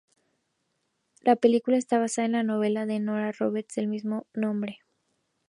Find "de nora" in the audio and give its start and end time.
2.87-3.31